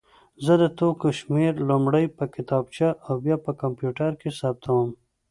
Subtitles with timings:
[0.45, 4.87] زه د توکو شمېر لومړی په کتابچه او بیا په کمپیوټر کې ثبتوم.